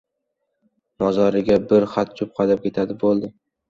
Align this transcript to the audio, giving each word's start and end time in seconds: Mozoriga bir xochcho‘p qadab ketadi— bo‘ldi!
Mozoriga 1.05 1.61
bir 1.69 1.87
xochcho‘p 1.95 2.37
qadab 2.43 2.69
ketadi— 2.69 3.01
bo‘ldi! 3.09 3.37